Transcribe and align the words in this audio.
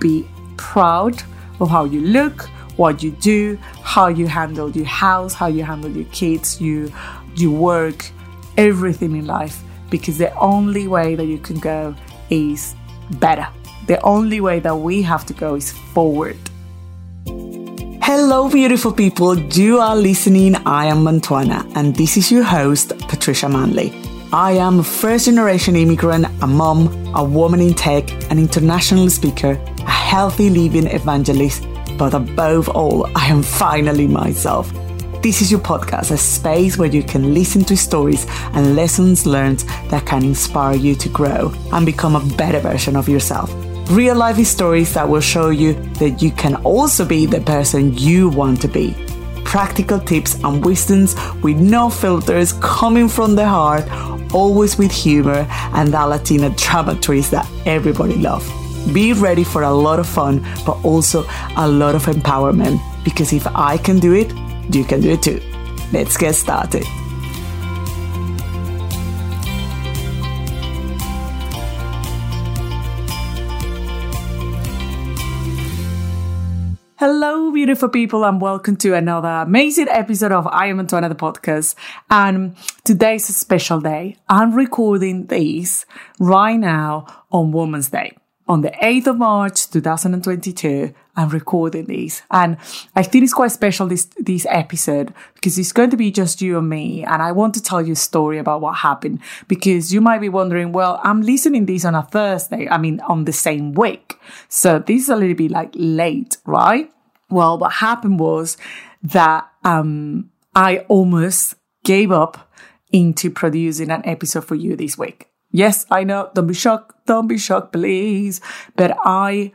be 0.00 0.28
proud 0.56 1.22
of 1.60 1.70
how 1.70 1.84
you 1.84 2.00
look, 2.00 2.42
what 2.76 3.02
you 3.02 3.10
do, 3.12 3.58
how 3.82 4.08
you 4.08 4.26
handle 4.26 4.70
your 4.70 4.86
house, 4.86 5.34
how 5.34 5.46
you 5.46 5.64
handle 5.64 5.90
your 5.90 6.06
kids, 6.06 6.60
you 6.60 6.92
you 7.36 7.52
work, 7.52 8.10
everything 8.56 9.16
in 9.16 9.26
life 9.26 9.62
because 9.90 10.18
the 10.18 10.34
only 10.34 10.88
way 10.88 11.14
that 11.14 11.26
you 11.26 11.38
can 11.38 11.58
go 11.58 11.94
is 12.30 12.74
better. 13.12 13.46
The 13.86 14.00
only 14.02 14.40
way 14.40 14.60
that 14.60 14.76
we 14.76 15.02
have 15.02 15.24
to 15.26 15.32
go 15.32 15.54
is 15.54 15.72
forward. 15.72 16.36
Hello, 18.02 18.48
beautiful 18.50 18.92
people. 18.92 19.38
You 19.38 19.78
are 19.78 19.96
listening. 19.96 20.56
I 20.66 20.86
am 20.86 21.04
Mantuana, 21.04 21.66
and 21.74 21.94
this 21.94 22.16
is 22.16 22.30
your 22.30 22.42
host, 22.42 22.92
Patricia 23.08 23.48
Manley. 23.48 23.92
I 24.32 24.52
am 24.52 24.80
a 24.80 24.84
first 24.84 25.24
generation 25.24 25.74
immigrant, 25.76 26.26
a 26.42 26.46
mom, 26.46 26.88
a 27.14 27.24
woman 27.24 27.60
in 27.60 27.74
tech, 27.74 28.10
an 28.30 28.38
international 28.38 29.08
speaker, 29.08 29.54
healthy 30.08 30.48
living 30.48 30.86
evangelist, 30.86 31.66
but 31.98 32.14
above 32.14 32.66
all, 32.70 33.06
I 33.14 33.26
am 33.26 33.42
finally 33.42 34.06
myself. 34.06 34.72
This 35.22 35.42
is 35.42 35.50
your 35.50 35.60
podcast, 35.60 36.10
a 36.10 36.16
space 36.16 36.78
where 36.78 36.88
you 36.88 37.02
can 37.02 37.34
listen 37.34 37.62
to 37.64 37.76
stories 37.76 38.24
and 38.54 38.74
lessons 38.74 39.26
learned 39.26 39.58
that 39.90 40.06
can 40.06 40.24
inspire 40.24 40.76
you 40.76 40.94
to 40.94 41.10
grow 41.10 41.52
and 41.74 41.84
become 41.84 42.16
a 42.16 42.24
better 42.36 42.58
version 42.58 42.96
of 42.96 43.06
yourself. 43.06 43.52
Real 43.90 44.16
life 44.16 44.42
stories 44.46 44.94
that 44.94 45.06
will 45.06 45.20
show 45.20 45.50
you 45.50 45.74
that 46.00 46.22
you 46.22 46.30
can 46.30 46.54
also 46.64 47.04
be 47.04 47.26
the 47.26 47.42
person 47.42 47.92
you 47.92 48.30
want 48.30 48.62
to 48.62 48.68
be. 48.68 48.94
Practical 49.44 50.00
tips 50.00 50.42
and 50.42 50.64
wisdoms 50.64 51.16
with 51.42 51.58
no 51.58 51.90
filters 51.90 52.54
coming 52.62 53.10
from 53.10 53.34
the 53.34 53.46
heart, 53.46 53.84
always 54.32 54.78
with 54.78 54.90
humor 54.90 55.46
and 55.74 55.92
that 55.92 56.04
Latina 56.04 56.48
drama 56.56 56.94
twist 56.98 57.30
that 57.32 57.46
everybody 57.66 58.16
loves. 58.16 58.67
Be 58.92 59.12
ready 59.12 59.44
for 59.44 59.62
a 59.62 59.70
lot 59.70 59.98
of 59.98 60.08
fun, 60.08 60.44
but 60.64 60.82
also 60.82 61.26
a 61.56 61.68
lot 61.68 61.94
of 61.94 62.06
empowerment 62.06 62.80
because 63.04 63.34
if 63.34 63.46
I 63.48 63.76
can 63.76 63.98
do 63.98 64.14
it, 64.14 64.32
you 64.74 64.84
can 64.84 65.00
do 65.00 65.10
it 65.10 65.22
too. 65.22 65.42
Let's 65.92 66.16
get 66.16 66.34
started. 66.34 66.84
Hello, 76.96 77.52
beautiful 77.52 77.88
people, 77.88 78.24
and 78.24 78.40
welcome 78.40 78.76
to 78.78 78.94
another 78.94 79.28
amazing 79.28 79.88
episode 79.88 80.32
of 80.32 80.46
I 80.46 80.66
Am 80.66 80.78
Mantuana 80.78 81.08
the 81.08 81.14
podcast. 81.14 81.74
And 82.10 82.56
today's 82.84 83.28
a 83.28 83.32
special 83.32 83.80
day. 83.80 84.16
I'm 84.28 84.54
recording 84.54 85.26
this 85.26 85.86
right 86.18 86.56
now 86.56 87.06
on 87.30 87.52
Women's 87.52 87.90
Day 87.90 88.16
on 88.48 88.62
the 88.62 88.70
8th 88.70 89.08
of 89.08 89.18
March 89.18 89.70
2022. 89.70 90.94
I'm 91.16 91.28
recording 91.28 91.84
this. 91.84 92.22
And 92.30 92.56
I 92.96 93.02
think 93.02 93.24
it's 93.24 93.34
quite 93.34 93.52
special 93.52 93.86
this 93.86 94.06
this 94.18 94.46
episode 94.48 95.12
because 95.34 95.58
it's 95.58 95.72
going 95.72 95.90
to 95.90 95.96
be 95.96 96.10
just 96.10 96.40
you 96.40 96.56
and 96.56 96.68
me. 96.68 97.04
And 97.04 97.20
I 97.20 97.32
want 97.32 97.54
to 97.54 97.62
tell 97.62 97.82
you 97.82 97.92
a 97.92 97.96
story 97.96 98.38
about 98.38 98.60
what 98.60 98.76
happened 98.76 99.20
because 99.48 99.92
you 99.92 100.00
might 100.00 100.20
be 100.20 100.28
wondering, 100.28 100.72
well, 100.72 101.00
I'm 101.04 101.20
listening 101.20 101.66
this 101.66 101.84
on 101.84 101.94
a 101.94 102.02
Thursday. 102.02 102.68
I 102.68 102.78
mean 102.78 103.00
on 103.00 103.24
the 103.24 103.32
same 103.32 103.74
week. 103.74 104.14
So 104.48 104.78
this 104.78 105.02
is 105.02 105.08
a 105.08 105.16
little 105.16 105.36
bit 105.36 105.50
like 105.50 105.70
late, 105.74 106.38
right? 106.46 106.90
Well, 107.30 107.58
what 107.58 107.72
happened 107.72 108.18
was 108.18 108.56
that 109.02 109.48
um 109.64 110.30
I 110.54 110.78
almost 110.88 111.54
gave 111.84 112.10
up 112.10 112.50
into 112.90 113.30
producing 113.30 113.90
an 113.90 114.02
episode 114.06 114.44
for 114.44 114.54
you 114.54 114.76
this 114.76 114.96
week. 114.96 115.28
Yes, 115.50 115.86
I 115.90 116.04
know. 116.04 116.30
Don't 116.34 116.46
be 116.46 116.54
shocked. 116.54 117.06
Don't 117.06 117.26
be 117.26 117.38
shocked, 117.38 117.72
please. 117.72 118.40
But 118.76 118.96
I, 119.04 119.52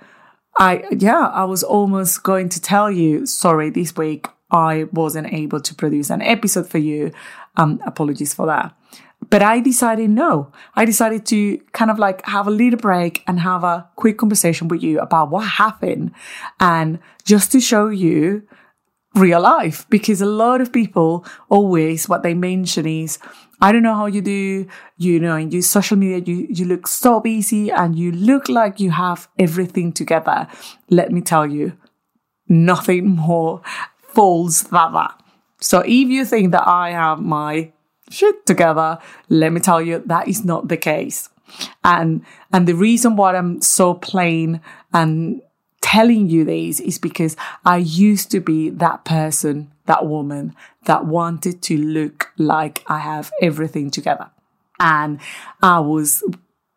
I, 0.58 0.84
yeah, 0.92 1.28
I 1.28 1.46
was 1.46 1.64
almost 1.64 2.24
going 2.24 2.50
to 2.50 2.62
tell 2.62 2.90
you, 2.90 3.26
sorry, 3.26 3.70
this 3.70 3.96
week 3.96 4.28
I 4.52 4.86
wasn't 4.92 5.34
able 5.34 5.62
to 5.62 5.76
produce 5.76 6.10
an 6.10 6.22
episode 6.22 6.68
for 6.68 6.80
you. 6.80 7.12
Um, 7.58 7.80
apologies 7.86 8.34
for 8.34 8.48
that. 8.48 8.76
But 9.30 9.42
I 9.42 9.60
decided 9.60 10.10
no. 10.10 10.52
I 10.76 10.86
decided 10.86 11.26
to 11.28 11.58
kind 11.72 11.90
of 11.90 12.00
like 12.00 12.26
have 12.26 12.48
a 12.48 12.52
little 12.52 12.80
break 12.80 13.24
and 13.28 13.40
have 13.40 13.64
a 13.64 13.90
quick 13.96 14.18
conversation 14.18 14.68
with 14.68 14.84
you 14.84 15.00
about 15.00 15.30
what 15.30 15.48
happened 15.48 16.12
and 16.60 17.00
just 17.24 17.52
to 17.54 17.62
show 17.62 17.88
you 17.88 18.44
real 19.16 19.42
life 19.42 19.86
because 19.90 20.22
a 20.22 20.26
lot 20.26 20.60
of 20.60 20.74
people 20.74 21.26
always 21.50 22.10
what 22.10 22.24
they 22.24 22.34
mention 22.34 22.88
is 22.88 23.20
I 23.64 23.72
don't 23.72 23.82
know 23.82 23.96
how 23.96 24.08
you 24.08 24.22
do, 24.22 24.68
you 24.98 25.22
know, 25.22 25.38
in 25.38 25.50
your 25.50 25.62
social 25.62 25.96
media, 25.96 26.18
you, 26.18 26.48
you 26.50 26.66
look 26.66 26.86
so 26.86 27.22
busy 27.22 27.72
and 27.72 27.98
you 27.98 28.12
look 28.12 28.50
like 28.50 28.82
you 28.82 28.92
have 28.92 29.30
everything 29.40 29.94
together. 29.94 30.50
Let 30.90 31.14
me 31.14 31.22
tell 31.22 31.46
you, 31.46 31.72
nothing 32.50 33.08
more 33.28 33.62
false 34.00 34.64
than 34.64 34.94
that. 34.96 35.18
So 35.62 35.80
if 35.80 36.10
you 36.10 36.26
think 36.26 36.52
that 36.52 36.68
I 36.68 36.92
have 36.92 37.22
my 37.22 37.72
shit 38.10 38.46
together, 38.46 39.00
let 39.30 39.54
me 39.54 39.62
tell 39.62 39.82
you, 39.82 40.04
that 40.08 40.28
is 40.28 40.44
not 40.44 40.68
the 40.68 40.76
case. 40.76 41.30
And, 41.86 42.26
and 42.52 42.68
the 42.68 42.76
reason 42.76 43.16
why 43.16 43.34
I'm 43.34 43.62
so 43.62 43.94
plain 43.94 44.60
and 44.92 45.42
telling 45.80 46.30
you 46.30 46.44
these 46.44 46.82
is 46.82 47.00
because 47.00 47.38
I 47.64 47.78
used 47.78 48.30
to 48.32 48.42
be 48.42 48.72
that 48.72 49.06
person, 49.06 49.72
that 49.86 50.06
woman 50.06 50.54
that 50.86 51.06
wanted 51.06 51.62
to 51.64 51.78
look 51.78 52.32
like 52.38 52.84
I 52.88 53.00
have 53.00 53.32
everything 53.42 53.90
together. 53.90 54.30
And 54.80 55.20
I 55.62 55.80
was 55.80 56.24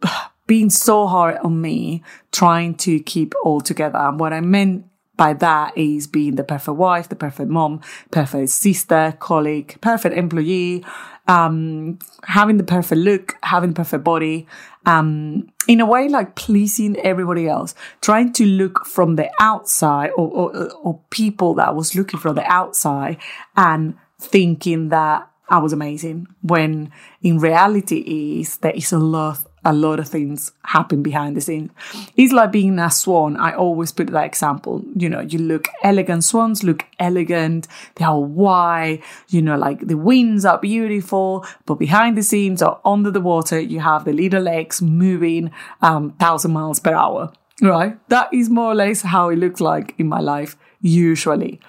being 0.47 0.71
so 0.71 1.07
hard 1.07 1.39
on 1.39 1.61
me 1.61 2.03
trying 2.33 2.75
to 2.77 3.01
keep 3.01 3.35
all 3.45 3.61
together. 3.61 3.99
And 3.99 4.21
what 4.21 4.33
I 4.33 4.41
meant 4.41 4.87
by 5.17 5.33
that 5.35 5.77
is 5.77 6.07
being 6.07 6.37
the 6.37 6.45
perfect 6.45 6.77
wife, 6.77 7.09
the 7.09 7.17
perfect 7.17 7.51
mom, 7.51 7.81
perfect 8.11 8.51
sister, 8.51 9.17
colleague, 9.19 9.79
perfect 9.81 10.17
employee, 10.17 10.85
um, 11.29 11.99
having 12.25 12.57
the 12.57 12.65
perfect 12.65 13.01
look, 13.01 13.37
having 13.43 13.71
the 13.71 13.77
perfect 13.77 14.05
body, 14.05 14.47
um, 14.85 15.49
in 15.67 15.81
a 15.81 15.87
way 15.87 16.09
like 16.09 16.37
pleasing 16.37 16.97
everybody 16.99 17.49
else, 17.49 17.75
trying 18.01 18.33
to 18.35 18.45
look 18.47 18.87
from 18.87 19.17
the 19.17 19.31
outside 19.41 20.11
or, 20.17 20.29
or, 20.29 20.73
or 20.75 21.01
people 21.11 21.55
that 21.55 21.75
was 21.75 21.95
looking 21.95 22.21
from 22.21 22.37
the 22.37 22.45
outside 22.45 23.17
and 23.57 23.97
thinking 24.19 24.91
that 24.91 25.29
I 25.49 25.59
was 25.59 25.73
amazing 25.73 26.27
when 26.43 26.93
in 27.23 27.39
reality 27.39 28.41
is 28.41 28.59
there 28.59 28.73
is 28.73 28.93
a 28.93 28.99
lot 28.99 29.39
a 29.67 29.73
lot 29.73 29.99
of 29.99 30.07
things 30.07 30.53
happen 30.63 31.03
behind 31.03 31.37
the 31.37 31.41
scenes. 31.41 31.73
It's 32.17 32.33
like 32.33 32.53
being 32.53 32.79
a 32.79 32.89
swan. 32.89 33.37
I 33.37 33.53
always 33.53 33.91
put 33.91 34.07
that 34.07 34.25
example. 34.25 34.85
You 34.95 35.09
know, 35.09 35.21
you 35.21 35.41
look 35.41 35.67
elegant. 35.83 36.23
Swans 36.23 36.63
look 36.63 36.87
elegant. 37.01 37.67
They 37.97 38.05
are 38.05 38.21
white. 38.21 39.03
You 39.29 39.43
know, 39.43 39.59
like 39.59 39.81
the 39.89 39.97
wings 39.97 40.45
are 40.45 40.59
beautiful, 40.59 41.45
but 41.67 41.75
behind 41.75 42.17
the 42.17 42.23
scenes 42.23 42.63
or 42.63 42.81
under 42.85 43.11
the 43.11 43.21
water, 43.21 43.59
you 43.59 43.81
have 43.81 44.05
the 44.05 44.13
little 44.13 44.43
legs 44.43 44.81
moving 44.81 45.51
um, 45.83 46.13
thousand 46.13 46.53
miles 46.53 46.79
per 46.79 46.95
hour. 46.95 47.33
Right? 47.61 47.99
That 48.09 48.33
is 48.33 48.49
more 48.49 48.71
or 48.71 48.77
less 48.77 49.03
how 49.03 49.31
it 49.31 49.37
looks 49.37 49.61
like 49.61 49.97
in 49.99 50.07
my 50.07 50.21
life 50.21 50.57
usually. 50.81 51.61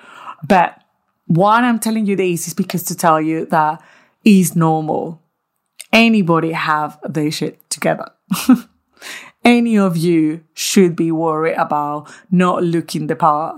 But 0.47 0.84
why 1.25 1.62
I'm 1.62 1.80
telling 1.80 2.06
you 2.06 2.16
this 2.16 2.47
is 2.47 2.53
because 2.53 2.84
to 2.84 2.96
tell 2.96 3.19
you 3.19 3.47
that 3.47 3.81
is 4.24 4.56
normal 4.56 5.19
anybody 5.97 6.52
have 6.52 7.00
their 7.03 7.31
shit 7.31 7.69
together. 7.69 8.12
Any 9.44 9.78
of 9.78 9.97
you 9.97 10.44
should 10.53 10.96
be 10.96 11.12
worried 11.12 11.56
about 11.56 12.12
not 12.30 12.63
looking 12.63 13.08
the 13.08 13.16
part 13.16 13.58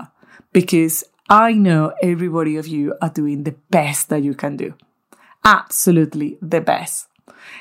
because 0.52 1.04
I 1.28 1.52
know 1.52 1.92
everybody 2.02 2.56
of 2.56 2.66
you 2.66 2.94
are 3.02 3.10
doing 3.10 3.44
the 3.44 3.56
best 3.70 4.08
that 4.08 4.22
you 4.22 4.34
can 4.34 4.56
do. 4.56 4.74
Absolutely 5.44 6.38
the 6.40 6.60
best. 6.60 7.08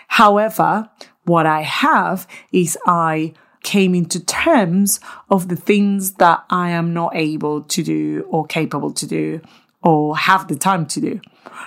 However, 0.08 0.90
what 1.26 1.46
I 1.46 1.62
have 1.62 2.28
is 2.52 2.78
I 2.86 3.34
came 3.64 3.94
into 3.94 4.24
terms 4.24 5.00
of 5.30 5.50
the 5.50 5.56
things 5.56 6.14
that 6.14 6.44
I 6.50 6.70
am 6.70 6.94
not 6.94 7.16
able 7.16 7.64
to 7.64 7.84
do 7.84 8.26
or 8.30 8.46
capable 8.46 8.94
to 8.94 9.06
do 9.06 9.42
or 9.84 10.18
have 10.18 10.48
the 10.48 10.56
time 10.56 10.86
to 10.86 11.02
do 11.02 11.22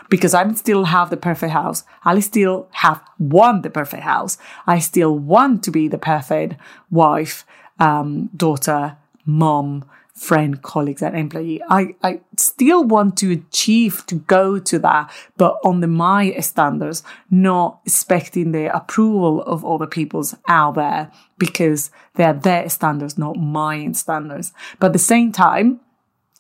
because 0.09 0.35
I 0.35 0.51
still 0.53 0.85
have 0.85 1.11
the 1.11 1.17
perfect 1.17 1.53
house. 1.53 1.85
I 2.05 2.21
still 2.21 2.69
have 2.73 3.03
want 3.19 3.63
the 3.63 3.71
perfect 3.71 4.03
house. 4.03 4.39
I 4.67 4.79
still 4.79 5.19
want 5.19 5.63
to 5.65 5.71
be 5.71 5.89
the 5.89 5.99
perfect 5.99 6.57
wife, 6.91 7.47
um, 7.79 8.29
daughter, 8.37 8.97
mom, 9.25 9.85
friend, 10.15 10.61
colleagues, 10.63 11.03
and 11.03 11.17
employee. 11.17 11.61
I, 11.69 11.95
I 12.03 12.21
still 12.37 12.85
want 12.85 13.17
to 13.19 13.33
achieve 13.33 14.05
to 14.07 14.17
go 14.17 14.59
to 14.59 14.79
that, 14.81 15.11
but 15.37 15.59
on 15.65 15.81
the 15.81 15.87
my 15.87 16.39
standards, 16.41 17.03
not 17.31 17.81
expecting 17.87 18.53
the 18.53 18.75
approval 18.75 19.43
of 19.43 19.65
other 19.65 19.87
people's 19.87 20.35
out 20.49 20.75
there 20.75 21.11
because 21.39 21.91
they're 22.15 22.35
their 22.35 22.69
standards, 22.69 23.17
not 23.17 23.37
my 23.37 23.91
standards. 23.93 24.53
But 24.79 24.89
at 24.89 24.93
the 24.93 24.99
same 24.99 25.33
time, 25.33 25.81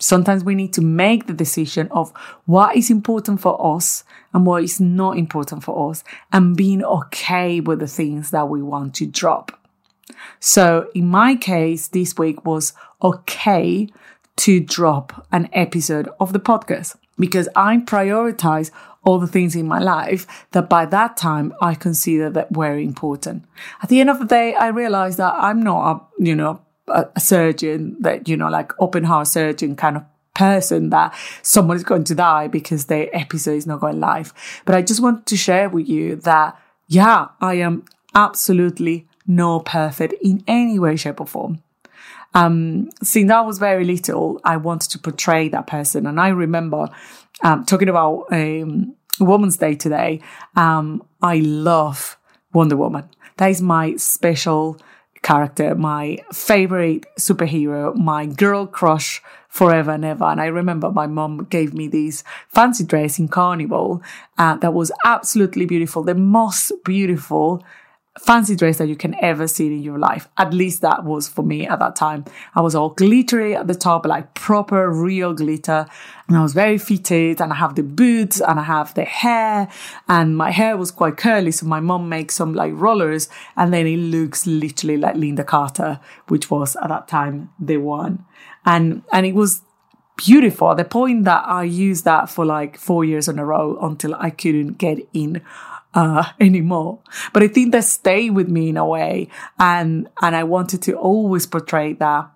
Sometimes 0.02 0.43
we 0.43 0.56
need 0.56 0.72
to 0.72 0.82
make 0.82 1.26
the 1.26 1.32
decision 1.32 1.87
of 1.93 2.10
what 2.46 2.76
is 2.76 2.90
important 2.90 3.40
for 3.40 3.75
us 3.76 4.02
and 4.34 4.44
what 4.44 4.64
is 4.64 4.81
not 4.81 5.16
important 5.16 5.62
for 5.62 5.90
us 5.90 6.02
and 6.32 6.56
being 6.56 6.82
okay 6.82 7.60
with 7.60 7.78
the 7.78 7.87
things 7.87 8.31
that 8.32 8.49
we 8.49 8.60
want 8.62 8.94
to 8.96 9.06
drop. 9.06 9.58
So 10.40 10.90
in 10.93 11.06
my 11.06 11.37
case, 11.37 11.87
this 11.87 12.19
week 12.19 12.44
was 12.44 12.72
okay 13.02 13.88
to 14.37 14.58
drop 14.58 15.26
an 15.31 15.49
episode 15.52 16.08
of 16.19 16.32
the 16.32 16.40
podcast 16.40 16.96
because 17.16 17.49
I 17.54 17.76
prioritize 17.76 18.72
all 19.04 19.20
the 19.20 19.28
things 19.28 19.54
in 19.54 19.66
my 19.66 19.78
life 19.78 20.26
that 20.50 20.69
by 20.69 20.84
that 20.87 21.16
time 21.16 21.52
I 21.60 21.75
consider 21.75 22.28
that 22.31 22.56
were 22.56 22.76
important. 22.76 23.44
At 23.82 23.88
the 23.88 24.00
end 24.00 24.10
of 24.10 24.19
the 24.19 24.25
day, 24.25 24.54
I 24.54 24.69
realized 24.69 25.19
that 25.19 25.34
I'm 25.34 25.62
not 25.62 25.93
a, 25.93 26.25
you 26.25 26.34
know, 26.34 26.60
a, 26.93 27.21
surgeon 27.21 27.97
that, 28.00 28.29
you 28.29 28.37
know, 28.37 28.49
like 28.49 28.73
open 28.81 29.05
heart 29.05 29.29
surgeon 29.29 29.77
kind 29.77 29.97
of 29.97 30.05
person 30.35 30.91
that 30.91 31.15
someone 31.43 31.77
is 31.77 31.85
going 31.85 32.05
to 32.05 32.15
die 32.15 32.49
because 32.49 32.87
their 32.87 33.09
episode 33.12 33.56
is 33.56 33.67
not 33.67 33.81
going 33.81 34.00
live. 34.00 34.33
But 34.65 34.75
I 34.75 34.83
just 34.83 35.03
want 35.03 35.27
to 35.27 35.37
share 35.37 35.69
with 35.69 35.89
you 35.89 36.17
that, 36.17 36.59
yeah, 36.89 37.29
I 37.41 37.55
am 37.55 37.85
absolutely 38.15 39.06
not 39.27 39.65
perfect 39.67 40.15
in 40.23 40.43
any 40.47 40.79
way, 40.79 40.97
shape 40.97 41.21
or 41.21 41.27
form. 41.27 41.62
Um, 42.35 42.91
since 43.03 43.31
I 43.31 43.43
was 43.43 43.59
very 43.59 43.85
little, 43.85 44.41
I 44.43 44.56
wanted 44.56 44.91
to 44.93 44.99
portray 44.99 45.49
that 45.50 45.67
person. 45.67 46.06
And 46.06 46.19
I 46.19 46.29
remember, 46.29 46.88
um, 47.43 47.65
talking 47.65 47.88
about, 47.88 48.27
um, 48.33 48.95
Woman's 49.21 49.56
Day 49.56 49.75
today. 49.75 50.21
Um, 50.56 51.03
I 51.21 51.38
love 51.38 52.19
Wonder 52.53 52.77
Woman. 52.77 53.09
That 53.37 53.50
is 53.50 53.62
my 53.62 53.97
special 53.97 54.79
character, 55.23 55.75
my 55.75 56.19
favorite 56.33 57.07
superhero, 57.19 57.95
my 57.97 58.27
girl 58.27 58.67
crush 58.67 59.23
forever 59.49 59.93
and 59.93 60.05
ever. 60.05 60.25
And 60.25 60.41
I 60.41 60.47
remember 60.47 60.91
my 60.91 61.07
mom 61.07 61.45
gave 61.51 61.75
me 61.75 61.87
this 61.87 62.25
fancy 62.49 62.85
dress 62.85 63.19
in 63.19 63.29
Carnival 63.29 64.03
uh, 64.39 64.57
that 64.57 64.75
was 64.75 64.91
absolutely 65.05 65.67
beautiful, 65.67 66.03
the 66.03 66.15
most 66.15 66.73
beautiful 66.85 67.63
fancy 68.19 68.55
dress 68.55 68.76
that 68.76 68.88
you 68.88 68.97
can 68.97 69.14
ever 69.23 69.49
see 69.49 69.67
in 69.67 69.82
your 69.82 69.99
life. 69.99 70.29
At 70.37 70.53
least 70.53 70.82
that 70.82 71.05
was 71.05 71.29
for 71.29 71.43
me 71.43 71.67
at 71.67 71.79
that 71.79 71.97
time. 71.97 72.26
I 72.55 72.61
was 72.61 72.75
all 72.75 72.91
glittery 72.91 73.56
at 73.56 73.69
the 73.69 73.75
top, 73.75 74.05
like 74.05 74.35
proper 74.35 74.91
real 74.91 75.32
glitter. 75.32 75.87
And 76.29 76.37
I 76.37 76.43
was 76.43 76.53
very 76.53 76.76
fitted 76.76 77.41
and 77.41 77.53
I 77.53 77.56
have 77.56 77.75
the 77.75 77.82
boots 77.82 78.41
and 78.41 78.61
I 78.61 78.64
have 78.64 78.93
the 78.94 79.05
hair 79.05 79.69
and 80.09 80.37
my 80.37 80.50
hair 80.50 80.76
was 80.76 80.91
quite 80.91 81.17
curly. 81.17 81.53
So 81.53 81.67
my 81.67 81.81
mom 81.81 82.09
makes 82.11 82.35
some 82.35 82.53
like 82.53 82.73
rollers 82.75 83.29
and 83.56 83.73
then 83.73 83.87
it 83.87 83.97
looks 83.97 84.47
literally 84.47 84.99
like 84.99 85.14
Lynda 85.14 85.47
Carter, 85.47 85.99
which 86.29 86.50
was 86.50 86.76
at 86.76 86.88
that 86.88 87.09
time 87.09 87.50
the 87.59 87.79
one. 87.79 88.26
And, 88.67 89.03
and 89.11 89.25
it 89.25 89.35
was 89.35 89.62
beautiful 90.17 90.75
the 90.75 90.85
point 90.85 91.25
that 91.25 91.43
I 91.49 91.64
used 91.64 92.05
that 92.05 92.29
for 92.29 92.44
like 92.44 92.76
four 92.76 93.05
years 93.05 93.29
in 93.29 93.38
a 93.38 93.44
row 93.44 93.79
until 93.81 94.14
I 94.14 94.29
couldn't 94.31 94.75
get 94.75 94.99
in 95.14 95.43
uh, 95.94 96.25
anymore. 96.41 97.00
But 97.33 97.43
I 97.43 97.49
think 97.49 97.73
that 97.73 97.85
stayed 97.85 98.31
with 98.31 98.49
me 98.49 98.71
in 98.71 98.77
a 98.77 98.87
way. 98.87 99.29
And, 99.59 100.09
and 100.21 100.37
I 100.37 100.44
wanted 100.44 100.83
to 100.83 100.94
always 100.94 101.47
portray 101.47 101.94
that 101.94 102.31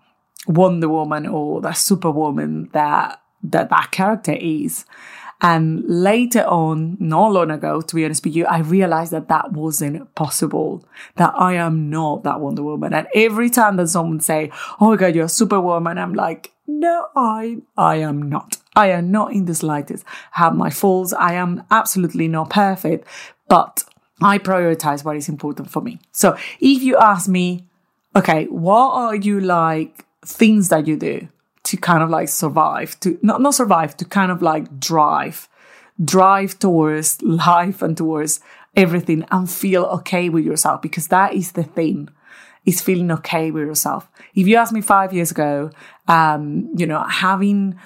Wonder 0.46 0.88
Woman 0.88 1.26
or 1.26 1.60
that 1.62 1.76
Superwoman 1.76 2.70
that, 2.72 3.20
that 3.42 3.70
that 3.70 3.90
character 3.90 4.36
is. 4.38 4.84
And 5.42 5.84
later 5.84 6.44
on, 6.46 6.96
not 6.98 7.32
long 7.32 7.50
ago, 7.50 7.82
to 7.82 7.94
be 7.94 8.06
honest 8.06 8.24
with 8.24 8.34
you, 8.34 8.46
I 8.46 8.60
realized 8.60 9.12
that 9.12 9.28
that 9.28 9.52
wasn't 9.52 10.14
possible, 10.14 10.82
that 11.16 11.34
I 11.36 11.54
am 11.54 11.90
not 11.90 12.22
that 12.24 12.40
Wonder 12.40 12.62
Woman. 12.62 12.94
And 12.94 13.06
every 13.14 13.50
time 13.50 13.76
that 13.76 13.88
someone 13.88 14.20
say, 14.20 14.50
Oh 14.80 14.90
my 14.90 14.96
God, 14.96 15.14
you're 15.14 15.26
a 15.26 15.28
Superwoman, 15.28 15.98
I'm 15.98 16.14
like, 16.14 16.52
no, 16.66 17.06
I, 17.14 17.58
I 17.76 17.96
am 17.96 18.28
not. 18.28 18.56
I 18.74 18.88
am 18.88 19.10
not 19.10 19.32
in 19.32 19.44
the 19.44 19.54
slightest. 19.54 20.04
I 20.34 20.44
have 20.44 20.54
my 20.54 20.70
faults. 20.70 21.12
I 21.12 21.34
am 21.34 21.62
absolutely 21.70 22.28
not 22.28 22.50
perfect, 22.50 23.06
but 23.48 23.84
I 24.20 24.38
prioritize 24.38 25.04
what 25.04 25.16
is 25.16 25.28
important 25.28 25.70
for 25.70 25.80
me. 25.82 25.98
So 26.12 26.36
if 26.60 26.82
you 26.82 26.96
ask 26.96 27.28
me, 27.28 27.66
okay, 28.14 28.46
what 28.46 28.92
are 28.92 29.14
you 29.14 29.40
like 29.40 30.04
things 30.24 30.68
that 30.70 30.86
you 30.86 30.96
do 30.96 31.28
to 31.64 31.76
kind 31.76 32.02
of 32.02 32.10
like 32.10 32.28
survive, 32.28 32.98
to 33.00 33.18
not, 33.22 33.40
not 33.40 33.54
survive, 33.54 33.96
to 33.98 34.04
kind 34.04 34.32
of 34.32 34.40
like 34.40 34.80
drive, 34.80 35.48
drive 36.02 36.58
towards 36.58 37.20
life 37.22 37.82
and 37.82 37.96
towards 37.96 38.40
everything 38.74 39.24
and 39.30 39.50
feel 39.50 39.84
okay 39.84 40.28
with 40.28 40.44
yourself 40.44 40.82
because 40.82 41.08
that 41.08 41.34
is 41.34 41.52
the 41.52 41.62
thing 41.64 42.08
is 42.64 42.80
feeling 42.80 43.10
okay 43.10 43.50
with 43.50 43.64
yourself. 43.64 44.08
If 44.34 44.46
you 44.46 44.56
asked 44.56 44.72
me 44.72 44.80
five 44.80 45.12
years 45.12 45.30
ago, 45.30 45.70
um, 46.08 46.70
you 46.76 46.86
know, 46.86 47.02
having, 47.04 47.78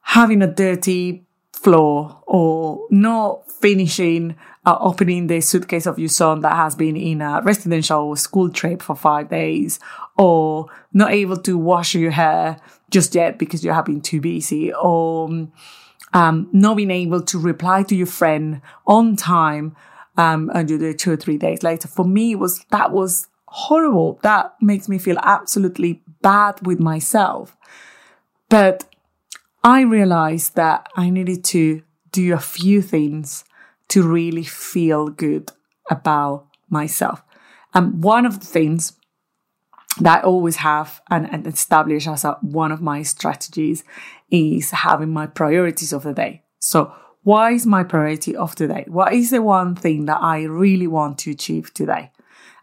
having 0.00 0.42
a 0.42 0.46
dirty 0.46 1.25
floor 1.56 2.22
or 2.26 2.86
not 2.90 3.50
finishing 3.50 4.36
uh, 4.66 4.76
opening 4.80 5.28
the 5.28 5.40
suitcase 5.40 5.86
of 5.86 5.98
your 5.98 6.08
son 6.08 6.40
that 6.40 6.54
has 6.54 6.74
been 6.74 6.96
in 6.96 7.22
a 7.22 7.40
residential 7.42 8.14
school 8.16 8.50
trip 8.50 8.82
for 8.82 8.94
five 8.94 9.30
days 9.30 9.80
or 10.18 10.66
not 10.92 11.12
able 11.12 11.36
to 11.36 11.56
wash 11.56 11.94
your 11.94 12.10
hair 12.10 12.58
just 12.90 13.14
yet 13.14 13.38
because 13.38 13.64
you 13.64 13.70
have 13.72 13.84
been 13.84 14.00
too 14.00 14.20
busy 14.20 14.72
or 14.74 15.48
um, 16.12 16.48
not 16.52 16.76
being 16.76 16.90
able 16.90 17.22
to 17.22 17.38
reply 17.38 17.82
to 17.82 17.96
your 17.96 18.06
friend 18.06 18.60
on 18.86 19.16
time 19.16 19.74
um, 20.16 20.50
and 20.54 20.68
you 20.68 20.78
do 20.78 20.86
it 20.90 20.98
two 20.98 21.12
or 21.12 21.16
three 21.16 21.38
days 21.38 21.62
later. 21.62 21.88
For 21.88 22.04
me, 22.04 22.34
was 22.34 22.64
that 22.70 22.92
was 22.92 23.28
horrible. 23.46 24.18
That 24.22 24.54
makes 24.60 24.88
me 24.88 24.98
feel 24.98 25.18
absolutely 25.22 26.02
bad 26.22 26.66
with 26.66 26.80
myself. 26.80 27.56
But 28.48 28.84
I 29.66 29.80
realized 29.80 30.54
that 30.54 30.86
I 30.94 31.10
needed 31.10 31.42
to 31.46 31.82
do 32.12 32.32
a 32.32 32.38
few 32.38 32.80
things 32.80 33.44
to 33.88 34.04
really 34.04 34.44
feel 34.44 35.08
good 35.08 35.50
about 35.90 36.46
myself. 36.70 37.20
And 37.74 38.00
one 38.00 38.26
of 38.26 38.38
the 38.38 38.46
things 38.46 38.92
that 40.00 40.20
I 40.20 40.22
always 40.22 40.56
have 40.56 41.00
and, 41.10 41.28
and 41.32 41.48
establish 41.48 42.06
as 42.06 42.24
a, 42.24 42.38
one 42.42 42.70
of 42.70 42.80
my 42.80 43.02
strategies 43.02 43.82
is 44.30 44.70
having 44.70 45.12
my 45.12 45.26
priorities 45.26 45.92
of 45.92 46.04
the 46.04 46.14
day. 46.14 46.44
So 46.60 46.94
what 47.24 47.52
is 47.52 47.66
my 47.66 47.82
priority 47.82 48.36
of 48.36 48.54
today? 48.54 48.84
What 48.86 49.14
is 49.14 49.30
the 49.30 49.42
one 49.42 49.74
thing 49.74 50.04
that 50.04 50.22
I 50.22 50.44
really 50.44 50.86
want 50.86 51.18
to 51.18 51.32
achieve 51.32 51.74
today? 51.74 52.12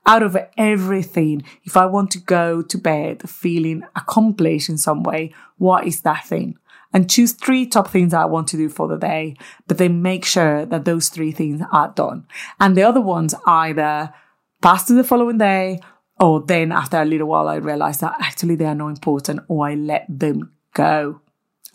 Out 0.05 0.23
of 0.23 0.37
everything, 0.57 1.43
if 1.65 1.75
I 1.75 1.85
want 1.85 2.11
to 2.11 2.19
go 2.19 2.61
to 2.61 2.77
bed 2.77 3.29
feeling 3.29 3.83
accomplished 3.93 4.69
in 4.69 4.77
some 4.77 5.03
way, 5.03 5.33
what 5.57 5.85
is 5.85 5.99
that 6.03 6.25
thing? 6.25 6.57
And 6.93 7.09
choose 7.09 7.33
three 7.33 7.65
top 7.65 7.89
things 7.89 8.13
I 8.13 8.25
want 8.25 8.47
to 8.49 8.57
do 8.57 8.69
for 8.69 8.87
the 8.87 8.97
day, 8.97 9.35
but 9.67 9.77
then 9.77 10.01
make 10.01 10.25
sure 10.25 10.65
that 10.65 10.85
those 10.85 11.09
three 11.09 11.31
things 11.31 11.61
are 11.71 11.91
done. 11.95 12.27
And 12.59 12.77
the 12.77 12.83
other 12.83 13.01
ones 13.01 13.33
either 13.45 14.13
pass 14.61 14.85
to 14.85 14.93
the 14.93 15.03
following 15.03 15.39
day 15.39 15.79
or 16.19 16.41
then 16.41 16.71
after 16.71 17.01
a 17.01 17.05
little 17.05 17.27
while 17.27 17.47
I 17.47 17.55
realize 17.55 17.99
that 17.99 18.15
actually 18.19 18.55
they 18.55 18.65
are 18.65 18.75
not 18.75 18.89
important 18.89 19.41
or 19.47 19.67
I 19.67 19.75
let 19.75 20.05
them 20.07 20.53
go. 20.73 21.21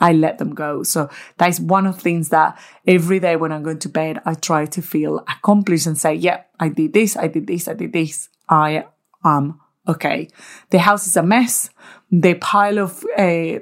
I 0.00 0.12
let 0.12 0.38
them 0.38 0.54
go. 0.54 0.84
So 0.84 1.10
that 1.38 1.48
is 1.48 1.60
one 1.60 1.87
of 1.87 1.96
the 1.96 2.00
things 2.02 2.28
that 2.28 2.58
every 2.87 3.18
day 3.18 3.34
when 3.34 3.50
I'm 3.50 3.64
going 3.64 3.80
to 3.80 3.88
bed, 3.88 4.20
I 4.25 4.34
try 4.34 4.66
to 4.66 4.80
feel 4.80 5.18
accomplished 5.20 5.87
and 5.87 5.98
say, 5.98 6.14
yeah, 6.14 6.42
I 6.60 6.68
did 6.68 6.92
this, 6.92 7.16
I 7.16 7.26
did 7.26 7.48
this, 7.48 7.66
I 7.66 7.75
did 7.75 7.92
this. 7.92 8.28
I 8.48 8.87
am 9.25 9.60
okay. 9.87 10.28
The 10.70 10.78
house 10.78 11.06
is 11.06 11.16
a 11.16 11.22
mess. 11.22 11.70
The 12.10 12.34
pile 12.34 12.78
of 12.78 13.04
uh, 13.16 13.58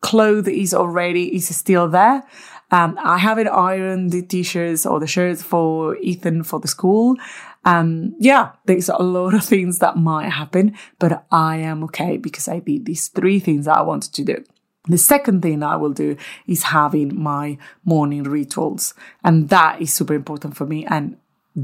clothes 0.00 0.48
is 0.48 0.74
already 0.74 1.34
is 1.34 1.54
still 1.54 1.88
there. 1.88 2.22
Um, 2.70 2.98
I 3.02 3.18
haven't 3.18 3.48
ironed 3.48 4.10
the 4.12 4.22
t-shirts 4.22 4.84
or 4.84 5.00
the 5.00 5.06
shirts 5.06 5.42
for 5.42 5.96
Ethan 5.96 6.42
for 6.42 6.60
the 6.60 6.68
school. 6.68 7.16
Um, 7.64 8.14
yeah, 8.18 8.52
there's 8.66 8.88
a 8.88 9.02
lot 9.02 9.34
of 9.34 9.44
things 9.44 9.78
that 9.78 9.96
might 9.96 10.30
happen, 10.30 10.76
but 10.98 11.24
I 11.30 11.56
am 11.56 11.82
okay 11.84 12.16
because 12.18 12.46
I 12.48 12.58
did 12.60 12.84
these 12.84 13.08
three 13.08 13.40
things 13.40 13.64
that 13.64 13.78
I 13.78 13.82
wanted 13.82 14.12
to 14.14 14.24
do. 14.24 14.44
The 14.86 14.98
second 14.98 15.42
thing 15.42 15.62
I 15.62 15.76
will 15.76 15.92
do 15.92 16.16
is 16.46 16.62
having 16.64 17.20
my 17.20 17.58
morning 17.84 18.22
rituals. 18.22 18.94
And 19.22 19.48
that 19.50 19.82
is 19.82 19.92
super 19.92 20.14
important 20.14 20.56
for 20.56 20.66
me. 20.66 20.86
And 20.86 21.18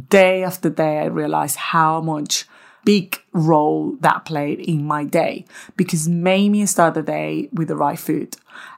day 0.09 0.42
after 0.42 0.68
day, 0.68 0.99
I 0.99 1.06
realize 1.06 1.56
how 1.56 2.00
much 2.00 2.47
big 2.85 3.21
role 3.33 3.97
that 4.00 4.25
played 4.25 4.61
in 4.61 4.85
my 4.85 5.05
day 5.05 5.45
because 5.76 6.09
made 6.09 6.50
me 6.50 6.67
start 6.67 6.95
the 6.95 7.03
day 7.03 7.49
with 7.53 7.69
the 7.69 7.76
right 7.76 7.99
food. 7.99 8.37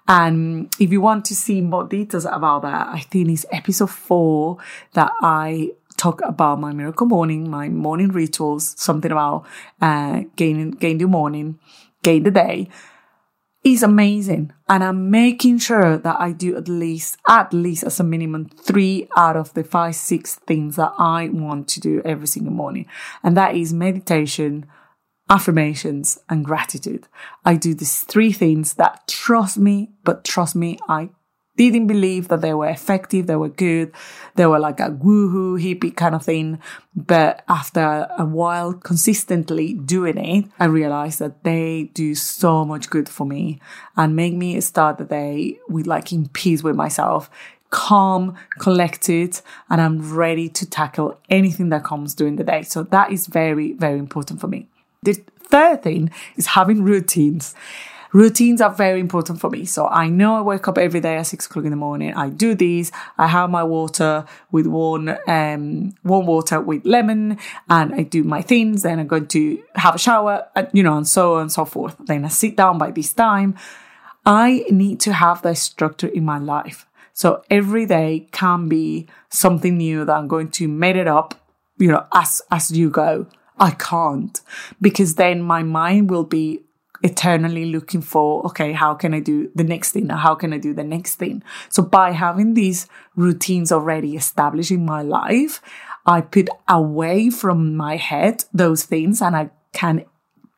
And 0.09 0.75
if 0.79 0.91
you 0.93 1.01
want 1.01 1.25
to 1.27 1.35
see 1.35 1.61
more 1.61 1.85
details 1.85 2.25
about 2.25 2.63
that, 2.63 2.89
I 2.89 3.01
think 3.01 3.29
it's 3.31 3.45
episode 3.51 3.91
four 3.91 4.59
that 4.93 5.11
I 5.21 5.73
talk 5.97 6.21
about 6.23 6.61
my 6.61 6.73
miracle 6.73 7.07
morning, 7.07 7.51
my 7.51 7.69
morning 7.69 8.09
rituals, 8.09 8.75
something 8.79 9.11
about 9.11 9.47
uh, 9.81 10.23
gaining, 10.37 10.73
gain 10.73 10.99
the 10.99 11.07
morning, 11.07 11.59
gain 12.03 12.23
the 12.23 12.31
day 12.31 12.69
is 13.67 13.83
amazing. 13.83 14.53
And 14.69 14.85
I'm 14.85 15.11
making 15.11 15.59
sure 15.59 15.99
that 15.99 16.21
I 16.21 16.31
do 16.31 16.57
at 16.57 16.69
least, 16.69 17.19
at 17.29 17.53
least 17.53 17.83
as 17.83 17.99
a 17.99 18.05
minimum, 18.05 18.49
three 18.49 19.09
out 19.17 19.37
of 19.37 19.53
the 19.55 19.65
five, 19.65 19.97
six 19.97 20.37
things 20.37 20.77
that 20.77 20.93
I 20.99 21.29
want 21.31 21.67
to 21.69 21.81
do 21.81 22.01
every 22.05 22.29
single 22.29 22.53
morning. 22.53 22.87
And 23.25 23.37
that 23.37 23.57
is 23.57 23.73
meditation, 23.73 24.67
affirmations, 25.29 26.19
and 26.29 26.45
gratitude. 26.45 27.09
I 27.45 27.57
do 27.57 27.75
these 27.75 28.03
three 28.03 28.33
things 28.33 28.75
that 28.75 29.09
trust 29.09 29.59
me, 29.59 29.91
but 30.05 30.25
trust 30.25 30.55
me, 30.55 30.79
I 30.89 31.11
didn't 31.57 31.87
believe 31.87 32.29
that 32.29 32.41
they 32.43 32.55
were 32.55 32.69
effective, 32.69 33.27
they 33.27 33.37
were 33.37 33.49
good, 33.49 33.93
they 34.35 34.47
were 34.47 34.59
like 34.59 34.81
a 34.81 34.91
woohoo 34.91 35.61
hippie 35.61 35.95
kind 35.95 36.15
of 36.15 36.25
thing. 36.25 36.59
But 36.95 37.43
after 37.49 38.07
a 38.19 38.25
while 38.25 38.75
consistently 38.75 39.75
doing 39.75 40.19
it, 40.19 40.45
I 40.59 40.67
realized 40.67 41.19
that 41.19 41.45
they 41.45 41.91
do 41.95 42.15
so 42.15 42.65
much 42.65 42.91
good 42.91 43.09
for 43.09 43.27
me 43.27 43.61
and 43.97 44.17
make 44.17 44.35
me 44.35 44.61
start 44.61 44.99
the 44.99 45.05
day 45.05 45.59
with 45.69 45.87
like 45.87 46.13
in 46.13 46.29
peace 46.29 46.63
with 46.63 46.77
myself, 46.77 47.31
calm, 47.71 48.37
collected, 48.59 49.41
and 49.69 49.81
I'm 49.81 50.15
ready 50.15 50.49
to 50.51 50.69
tackle 50.69 51.19
anything 51.29 51.71
that 51.71 51.85
comes 51.85 52.15
during 52.15 52.37
the 52.37 52.45
day. 52.45 52.63
So 52.63 52.83
that 52.85 53.13
is 53.13 53.27
very, 53.27 53.73
very 53.73 53.99
important 53.99 54.41
for 54.41 54.47
me. 54.47 54.69
The 55.03 55.15
third 55.39 55.83
thing 55.83 56.11
is 56.37 56.47
having 56.47 56.83
routines 56.83 57.55
routines 58.17 58.63
are 58.63 58.71
very 58.71 58.99
important 58.99 59.39
for 59.39 59.51
me. 59.51 59.67
So 59.67 59.87
I 59.89 60.09
know 60.09 60.37
I 60.37 60.41
wake 60.41 60.67
up 60.69 60.79
every 60.79 61.01
day 61.01 61.17
at 61.17 61.27
six 61.27 61.45
o'clock 61.45 61.67
in 61.67 61.71
the 61.71 61.77
morning. 61.77 62.15
I 62.15 62.31
do 62.31 62.55
these. 62.55 62.91
I 63.19 63.27
have 63.27 63.51
my 63.51 63.63
water 63.63 64.25
with 64.51 64.67
warm, 64.67 65.11
um, 65.27 65.93
warm 66.03 66.25
water 66.27 66.59
with 66.63 66.87
lemon 66.87 67.39
and 67.69 67.95
I 67.95 68.05
do 68.05 68.25
my 68.25 68.41
things. 68.41 68.83
Then 68.83 69.01
I'm 69.01 69.07
going 69.07 69.27
to 69.29 69.63
have 69.75 69.97
a 69.97 69.99
shower, 69.99 70.49
you 70.73 70.83
know, 70.83 70.97
and 70.97 71.07
so 71.07 71.35
on 71.35 71.43
and 71.43 71.53
so 71.53 71.67
forth. 71.67 71.95
Then 72.07 72.25
I 72.25 72.29
sit 72.29 72.57
down 72.57 72.79
by 72.79 72.91
this 72.91 73.13
time. 73.13 73.55
I 74.25 74.65
need 74.71 74.99
to 75.01 75.13
have 75.13 75.43
that 75.43 75.59
structure 75.59 76.09
in 76.09 76.25
my 76.25 76.39
life. 76.39 76.87
So 77.13 77.45
every 77.51 77.85
day 77.85 78.29
can 78.33 78.67
be 78.67 79.09
something 79.29 79.77
new 79.77 80.07
that 80.07 80.17
I'm 80.17 80.27
going 80.27 80.51
to 80.53 80.69
make 80.69 80.97
it 80.97 81.07
up, 81.07 81.35
you 81.77 81.89
know, 81.89 82.07
as, 82.15 82.41
as 82.51 82.71
you 82.71 82.89
go. 82.89 83.27
I 83.59 83.71
can't 83.71 84.39
because 84.83 85.15
then 85.15 85.41
my 85.41 85.63
mind 85.63 86.11
will 86.11 86.25
be 86.25 86.66
eternally 87.03 87.67
looking 87.67 88.00
for, 88.00 88.45
okay, 88.47 88.73
how 88.73 88.95
can 88.95 89.15
I 89.15 89.21
do 89.21 89.50
the 89.55 89.65
next 89.65 89.93
thing? 89.93 90.11
Or 90.11 90.17
how 90.17 90.35
can 90.35 90.53
I 90.53 90.59
do 90.59 90.73
the 90.73 90.85
next 90.85 91.17
thing? 91.17 91.43
So 91.69 91.83
by 91.83 92.12
having 92.12 92.55
these 92.55 92.88
routines 93.17 93.73
already 93.73 94.17
established 94.17 94.71
in 94.71 94.85
my 94.85 95.03
life, 95.03 95.61
I 96.07 96.21
put 96.21 96.49
away 96.69 97.31
from 97.31 97.76
my 97.76 97.97
head 97.97 98.45
those 98.53 98.85
things 98.85 99.21
and 99.21 99.37
I 99.37 99.50
can 99.73 100.05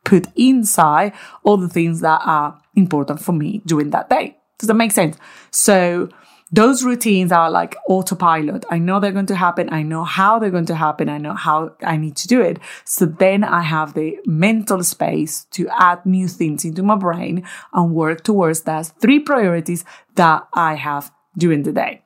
put 0.05 0.27
inside 0.35 1.13
all 1.43 1.57
the 1.57 1.69
things 1.69 2.01
that 2.01 2.21
are 2.23 2.59
important 2.75 3.21
for 3.21 3.33
me 3.33 3.61
during 3.65 3.89
that 3.91 4.09
day. 4.09 4.37
Does 4.57 4.67
that 4.67 4.75
make 4.75 4.91
sense? 4.91 5.17
So 5.51 6.09
those 6.51 6.83
routines 6.83 7.31
are 7.31 7.51
like 7.51 7.75
autopilot. 7.87 8.65
I 8.69 8.79
know 8.79 8.99
they're 8.99 9.11
going 9.11 9.27
to 9.27 9.35
happen. 9.35 9.71
I 9.71 9.83
know 9.83 10.03
how 10.03 10.39
they're 10.39 10.49
going 10.49 10.65
to 10.67 10.75
happen. 10.75 11.07
I 11.07 11.19
know 11.19 11.33
how 11.33 11.75
I 11.81 11.97
need 11.97 12.15
to 12.17 12.27
do 12.27 12.41
it. 12.41 12.59
So 12.85 13.05
then 13.05 13.43
I 13.43 13.61
have 13.61 13.93
the 13.93 14.17
mental 14.25 14.83
space 14.83 15.45
to 15.51 15.67
add 15.77 16.05
new 16.05 16.27
things 16.27 16.65
into 16.65 16.81
my 16.81 16.95
brain 16.95 17.45
and 17.73 17.93
work 17.93 18.23
towards 18.23 18.61
that 18.61 18.91
three 18.99 19.19
priorities 19.19 19.85
that 20.15 20.47
I 20.53 20.73
have 20.75 21.11
during 21.37 21.63
the 21.63 21.71
day. 21.71 22.01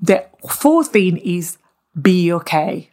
The 0.00 0.26
fourth 0.48 0.88
thing 0.88 1.18
is 1.18 1.58
be 2.00 2.32
okay. 2.32 2.90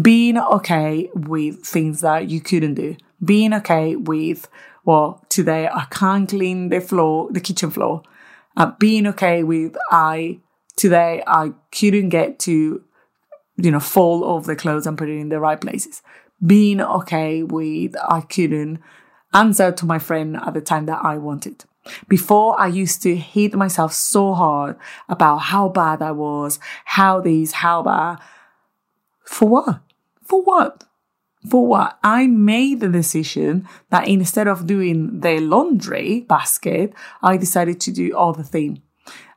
Being 0.00 0.38
okay 0.38 1.10
with 1.14 1.64
things 1.64 2.00
that 2.00 2.30
you 2.30 2.40
couldn't 2.40 2.74
do. 2.74 2.96
Being 3.22 3.52
okay 3.54 3.96
with, 3.96 4.48
well, 4.84 5.24
today 5.28 5.68
I 5.68 5.86
can't 5.90 6.28
clean 6.28 6.70
the 6.70 6.80
floor, 6.80 7.28
the 7.30 7.40
kitchen 7.40 7.70
floor 7.70 8.02
uh, 8.58 8.72
being 8.78 9.06
okay 9.06 9.42
with 9.42 9.76
I 9.90 10.40
today 10.76 11.22
I 11.26 11.52
couldn't 11.72 12.10
get 12.10 12.38
to 12.40 12.82
you 13.56 13.70
know 13.70 13.80
fold 13.80 14.22
all 14.22 14.40
the 14.40 14.56
clothes 14.56 14.86
and 14.86 14.98
put 14.98 15.08
it 15.08 15.18
in 15.18 15.30
the 15.30 15.40
right 15.40 15.60
places. 15.60 16.02
Being 16.44 16.80
okay 16.80 17.42
with 17.42 17.96
I 18.06 18.20
couldn't 18.20 18.80
answer 19.32 19.72
to 19.72 19.86
my 19.86 19.98
friend 19.98 20.36
at 20.36 20.54
the 20.54 20.60
time 20.60 20.86
that 20.86 21.04
I 21.04 21.16
wanted. 21.18 21.64
Before 22.08 22.60
I 22.60 22.66
used 22.66 23.02
to 23.02 23.16
hate 23.16 23.54
myself 23.54 23.92
so 23.94 24.34
hard 24.34 24.76
about 25.08 25.38
how 25.38 25.68
bad 25.68 26.02
I 26.02 26.10
was, 26.10 26.58
how 26.84 27.20
these, 27.20 27.52
how 27.52 27.82
bad. 27.82 28.18
For 29.24 29.48
what? 29.48 29.80
For 30.22 30.42
what? 30.42 30.84
For 31.48 31.66
what? 31.66 31.98
I 32.02 32.26
made 32.26 32.80
the 32.80 32.88
decision 32.88 33.68
that 33.90 34.08
instead 34.08 34.48
of 34.48 34.66
doing 34.66 35.20
the 35.20 35.40
laundry 35.40 36.20
basket, 36.20 36.92
I 37.22 37.36
decided 37.36 37.80
to 37.82 37.92
do 37.92 38.16
other 38.16 38.42
thing. 38.42 38.82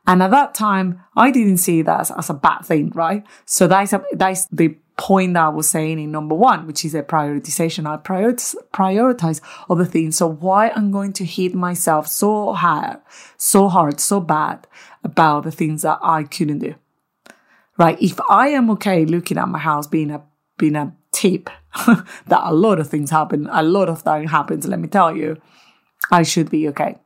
And 0.06 0.22
at 0.22 0.32
that 0.32 0.54
time, 0.54 1.00
I 1.16 1.30
didn't 1.30 1.58
see 1.58 1.82
that 1.82 2.00
as, 2.00 2.10
as 2.10 2.30
a 2.30 2.34
bad 2.34 2.62
thing, 2.62 2.90
right? 2.94 3.24
So 3.44 3.68
that's, 3.68 3.94
that's 4.12 4.46
the 4.46 4.76
point 4.98 5.34
that 5.34 5.44
I 5.44 5.48
was 5.48 5.70
saying 5.70 6.00
in 6.00 6.10
number 6.10 6.34
one, 6.34 6.66
which 6.66 6.84
is 6.84 6.94
a 6.94 7.02
prioritization. 7.02 7.86
I 7.86 7.96
prioritize, 7.96 8.56
prioritize 8.74 9.40
other 9.70 9.84
things. 9.84 10.16
So 10.16 10.26
why 10.28 10.70
I'm 10.70 10.90
going 10.90 11.12
to 11.14 11.24
hit 11.24 11.54
myself 11.54 12.08
so 12.08 12.52
hard, 12.52 12.98
so 13.36 13.68
hard, 13.68 14.00
so 14.00 14.20
bad 14.20 14.66
about 15.04 15.44
the 15.44 15.52
things 15.52 15.82
that 15.82 15.98
I 16.02 16.24
couldn't 16.24 16.58
do, 16.58 16.74
right? 17.78 18.00
If 18.02 18.20
I 18.28 18.48
am 18.48 18.70
okay 18.72 19.04
looking 19.04 19.38
at 19.38 19.48
my 19.48 19.58
house 19.58 19.86
being 19.86 20.10
a, 20.10 20.22
being 20.58 20.76
a 20.76 20.94
tip 21.12 21.48
that 21.86 22.40
a 22.42 22.52
lot 22.52 22.78
of 22.78 22.88
things 22.88 23.10
happen, 23.10 23.48
a 23.50 23.62
lot 23.62 23.88
of 23.88 24.04
that 24.04 24.26
happens, 24.28 24.66
let 24.66 24.78
me 24.78 24.88
tell 24.88 25.16
you, 25.16 25.40
I 26.10 26.22
should 26.22 26.50
be 26.50 26.68
okay. 26.68 26.96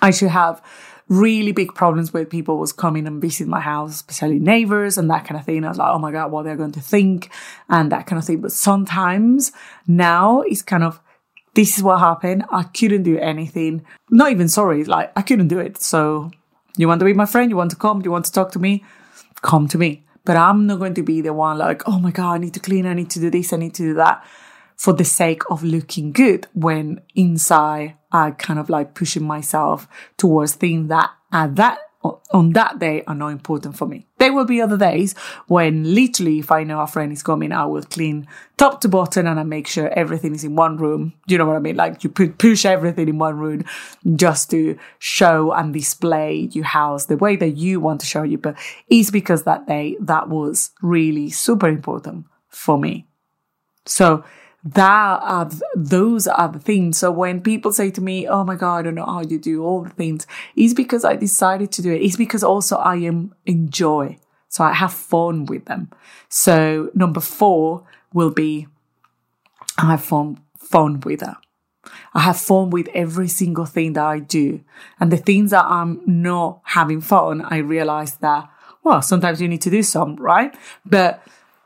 I 0.00 0.10
should 0.10 0.30
have 0.30 0.62
really 1.08 1.52
big 1.52 1.74
problems 1.74 2.12
with 2.12 2.28
people 2.28 2.58
was 2.58 2.72
coming 2.72 3.06
and 3.06 3.20
visiting 3.20 3.48
my 3.48 3.60
house, 3.60 3.94
especially 3.94 4.38
neighbors 4.38 4.98
and 4.98 5.10
that 5.10 5.24
kind 5.24 5.38
of 5.38 5.46
thing. 5.46 5.64
I 5.64 5.68
was 5.68 5.78
like, 5.78 5.88
oh 5.88 5.98
my 5.98 6.12
God, 6.12 6.30
what 6.30 6.44
they're 6.44 6.56
going 6.56 6.72
to 6.72 6.80
think 6.80 7.30
and 7.68 7.90
that 7.92 8.06
kind 8.06 8.18
of 8.18 8.24
thing. 8.26 8.40
But 8.40 8.52
sometimes 8.52 9.52
now 9.86 10.42
it's 10.42 10.62
kind 10.62 10.84
of, 10.84 11.00
this 11.54 11.78
is 11.78 11.82
what 11.82 11.98
happened. 12.00 12.44
I 12.50 12.64
couldn't 12.64 13.04
do 13.04 13.18
anything. 13.18 13.84
Not 14.10 14.30
even 14.32 14.48
sorry. 14.48 14.84
Like 14.84 15.12
I 15.16 15.22
couldn't 15.22 15.48
do 15.48 15.58
it. 15.58 15.80
So 15.80 16.30
you 16.76 16.86
want 16.86 17.00
to 17.00 17.06
be 17.06 17.14
my 17.14 17.26
friend? 17.26 17.50
You 17.50 17.56
want 17.56 17.70
to 17.70 17.76
come? 17.76 18.02
You 18.02 18.10
want 18.10 18.26
to 18.26 18.32
talk 18.32 18.52
to 18.52 18.58
me? 18.58 18.84
Come 19.40 19.66
to 19.68 19.78
me. 19.78 20.04
But 20.28 20.36
I'm 20.36 20.66
not 20.66 20.78
going 20.78 20.92
to 20.92 21.02
be 21.02 21.22
the 21.22 21.32
one 21.32 21.56
like, 21.56 21.88
oh 21.88 21.98
my 21.98 22.10
God, 22.10 22.34
I 22.34 22.36
need 22.36 22.52
to 22.52 22.60
clean, 22.60 22.84
I 22.84 22.92
need 22.92 23.08
to 23.12 23.18
do 23.18 23.30
this, 23.30 23.54
I 23.54 23.56
need 23.56 23.72
to 23.76 23.82
do 23.82 23.94
that 23.94 24.22
for 24.76 24.92
the 24.92 25.02
sake 25.02 25.40
of 25.50 25.64
looking 25.64 26.12
good 26.12 26.46
when 26.52 27.00
inside 27.14 27.94
I 28.12 28.32
kind 28.32 28.58
of 28.58 28.68
like 28.68 28.92
pushing 28.92 29.22
myself 29.22 29.88
towards 30.18 30.54
things 30.54 30.90
that 30.90 31.08
at 31.32 31.56
that 31.56 31.78
on 32.32 32.52
that 32.52 32.78
day 32.78 33.02
are 33.06 33.14
not 33.14 33.28
important 33.28 33.76
for 33.76 33.86
me. 33.86 34.06
There 34.18 34.32
will 34.32 34.44
be 34.44 34.60
other 34.60 34.76
days 34.76 35.14
when 35.46 35.94
literally 35.94 36.38
if 36.38 36.50
I 36.50 36.64
know 36.64 36.80
a 36.80 36.86
friend 36.86 37.12
is 37.12 37.22
coming, 37.22 37.52
I 37.52 37.64
will 37.66 37.82
clean 37.82 38.26
top 38.56 38.80
to 38.82 38.88
bottom 38.88 39.26
and 39.26 39.38
I 39.38 39.42
make 39.44 39.66
sure 39.66 39.88
everything 39.88 40.34
is 40.34 40.44
in 40.44 40.56
one 40.56 40.76
room. 40.76 41.14
You 41.26 41.38
know 41.38 41.46
what 41.46 41.56
I 41.56 41.60
mean? 41.60 41.76
Like 41.76 42.04
you 42.04 42.10
push 42.10 42.64
everything 42.64 43.08
in 43.08 43.18
one 43.18 43.38
room 43.38 43.64
just 44.16 44.50
to 44.50 44.78
show 44.98 45.52
and 45.52 45.72
display 45.72 46.48
your 46.52 46.64
house 46.64 47.06
the 47.06 47.16
way 47.16 47.36
that 47.36 47.56
you 47.56 47.80
want 47.80 48.00
to 48.00 48.06
show 48.06 48.22
you. 48.22 48.38
But 48.38 48.56
it's 48.88 49.10
because 49.10 49.44
that 49.44 49.66
day 49.66 49.96
that 50.00 50.28
was 50.28 50.70
really 50.82 51.30
super 51.30 51.68
important 51.68 52.26
for 52.48 52.78
me. 52.78 53.06
So 53.86 54.24
that 54.64 55.20
are 55.22 55.50
those 55.74 56.26
are 56.26 56.48
the 56.48 56.58
things. 56.58 56.98
So 56.98 57.10
when 57.10 57.40
people 57.40 57.72
say 57.72 57.90
to 57.90 58.00
me, 58.00 58.26
"Oh 58.26 58.44
my 58.44 58.56
god, 58.56 58.78
I 58.78 58.82
don't 58.82 58.94
know 58.96 59.06
how 59.06 59.22
you 59.22 59.38
do 59.38 59.64
all 59.64 59.82
the 59.82 59.90
things," 59.90 60.26
it's 60.56 60.74
because 60.74 61.04
I 61.04 61.16
decided 61.16 61.70
to 61.72 61.82
do 61.82 61.92
it. 61.92 62.02
It's 62.02 62.16
because 62.16 62.42
also 62.42 62.76
I 62.76 62.96
am 62.96 63.34
enjoy, 63.46 64.18
so 64.48 64.64
I 64.64 64.72
have 64.72 64.92
fun 64.92 65.46
with 65.46 65.66
them. 65.66 65.90
So 66.28 66.90
number 66.94 67.20
four 67.20 67.84
will 68.12 68.30
be 68.30 68.66
I 69.78 69.92
have 69.92 70.02
fun 70.02 70.40
fun 70.58 71.00
with 71.00 71.20
her. 71.20 71.36
I 72.12 72.20
have 72.20 72.38
fun 72.38 72.70
with 72.70 72.88
every 72.94 73.28
single 73.28 73.64
thing 73.64 73.92
that 73.92 74.04
I 74.04 74.18
do, 74.18 74.60
and 74.98 75.12
the 75.12 75.16
things 75.16 75.52
that 75.52 75.64
I'm 75.66 76.00
not 76.04 76.60
having 76.64 77.00
fun, 77.00 77.42
I 77.42 77.58
realize 77.58 78.16
that 78.16 78.50
well, 78.82 79.02
sometimes 79.02 79.40
you 79.40 79.48
need 79.48 79.62
to 79.62 79.70
do 79.70 79.82
some, 79.82 80.16
right? 80.16 80.54
But 80.84 81.22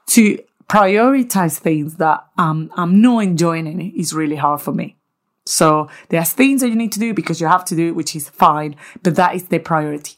to 0.08 0.38
prioritize 0.72 1.58
things 1.58 1.96
that 1.96 2.24
um, 2.38 2.70
I'm 2.76 3.02
not 3.02 3.18
enjoying 3.18 3.94
is 3.94 4.14
really 4.14 4.36
hard 4.36 4.62
for 4.62 4.72
me. 4.72 4.96
So 5.44 5.90
there's 6.08 6.32
things 6.32 6.62
that 6.62 6.70
you 6.70 6.76
need 6.76 6.92
to 6.92 6.98
do 6.98 7.12
because 7.12 7.42
you 7.42 7.46
have 7.46 7.66
to 7.66 7.76
do 7.76 7.88
it, 7.88 7.94
which 7.94 8.16
is 8.16 8.30
fine, 8.30 8.76
but 9.02 9.16
that 9.16 9.34
is 9.34 9.48
the 9.48 9.58
priority. 9.58 10.14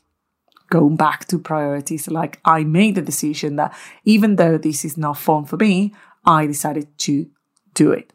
Going 0.70 0.94
back 0.94 1.26
to 1.26 1.40
priorities, 1.40 2.06
like 2.08 2.38
I 2.44 2.62
made 2.62 2.94
the 2.94 3.02
decision 3.02 3.56
that 3.56 3.75
even 4.04 4.37
though 4.37 4.56
this 4.56 4.84
is 4.84 4.96
not 4.96 5.18
fun 5.18 5.44
for 5.44 5.56
me, 5.56 5.92
I 6.25 6.46
decided 6.46 6.87
to 6.99 7.26
do 7.75 7.90
it. 7.90 8.12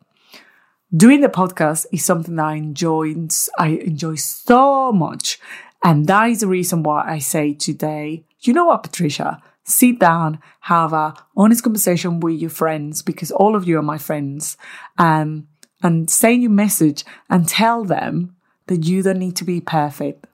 Doing 0.96 1.20
the 1.20 1.28
podcast 1.28 1.88
is 1.92 2.06
something 2.06 2.38
that 2.38 2.46
I 2.46 2.56
enjoy, 2.56 3.16
I 3.58 3.68
enjoy 3.68 4.16
so 4.16 4.94
much. 4.94 5.40
And 5.84 6.08
that 6.08 6.30
is 6.30 6.40
the 6.40 6.48
reason 6.48 6.84
why 6.84 7.04
I 7.06 7.20
say 7.20 7.54
today, 7.54 8.24
you 8.40 8.54
know 8.54 8.66
what, 8.66 8.84
Patricia? 8.84 9.42
Sit 9.64 10.00
down, 10.00 10.40
have 10.62 10.94
a 10.94 11.14
honest 11.36 11.64
conversation 11.64 12.20
with 12.20 12.40
your 12.40 12.50
friends 12.50 13.02
because 13.02 13.32
all 13.32 13.56
of 13.56 13.68
you 13.68 13.78
are 13.78 13.84
my 13.84 13.98
friends, 13.98 14.58
um, 14.98 15.48
and 15.82 16.10
say 16.10 16.34
your 16.34 16.52
message 16.52 17.06
and 17.30 17.48
tell 17.48 17.84
them 17.84 18.36
that 18.68 18.86
you 18.86 19.02
don't 19.02 19.20
need 19.20 19.36
to 19.38 19.46
be 19.46 19.62
perfect. 19.62 20.28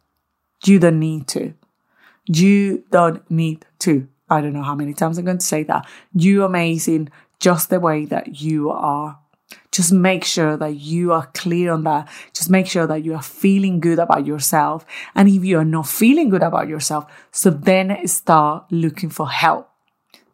You 0.65 0.79
don't 0.79 0.99
need 0.99 1.27
to. 1.29 1.53
You 2.25 2.83
don't 2.91 3.29
need 3.29 3.65
to. 3.79 4.07
I 4.29 4.41
don't 4.41 4.53
know 4.53 4.63
how 4.63 4.75
many 4.75 4.93
times 4.93 5.17
I'm 5.17 5.25
going 5.25 5.37
to 5.37 5.45
say 5.45 5.63
that. 5.63 5.87
You're 6.13 6.45
amazing 6.45 7.09
just 7.39 7.69
the 7.69 7.79
way 7.79 8.05
that 8.05 8.41
you 8.41 8.71
are. 8.71 9.19
Just 9.75 9.91
make 9.91 10.23
sure 10.23 10.55
that 10.55 10.75
you 10.75 11.11
are 11.11 11.25
clear 11.33 11.73
on 11.73 11.83
that. 11.83 12.07
Just 12.33 12.49
make 12.49 12.65
sure 12.65 12.87
that 12.87 13.03
you 13.03 13.13
are 13.13 13.21
feeling 13.21 13.81
good 13.81 13.99
about 13.99 14.25
yourself. 14.25 14.85
And 15.13 15.27
if 15.27 15.43
you 15.43 15.59
are 15.59 15.65
not 15.65 15.85
feeling 15.85 16.29
good 16.29 16.43
about 16.43 16.69
yourself, 16.69 17.11
so 17.31 17.49
then 17.49 18.07
start 18.07 18.71
looking 18.71 19.09
for 19.09 19.29
help. 19.29 19.69